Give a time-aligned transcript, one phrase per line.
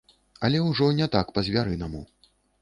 [0.47, 2.03] Але ўжо не так па-звярынаму.